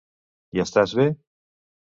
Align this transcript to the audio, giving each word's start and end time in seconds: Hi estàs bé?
Hi 0.55 0.63
estàs 0.63 0.97
bé? 1.01 1.07